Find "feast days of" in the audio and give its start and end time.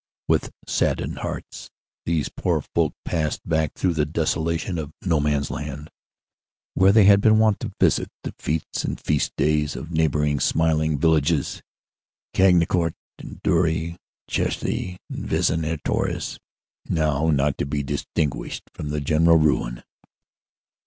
8.99-9.91